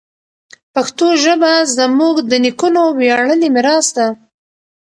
[0.73, 4.07] پښتو ژبه زموږ د نیکونو ویاړلی میراث ده.